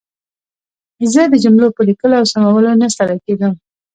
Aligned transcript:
زه 1.13 1.21
د 1.31 1.35
جملو 1.43 1.67
په 1.75 1.81
لیکلو 1.87 2.15
او 2.19 2.25
سمولو 2.33 2.71
نه 2.81 2.87
ستړې 2.93 3.17
کېدم. 3.25 3.53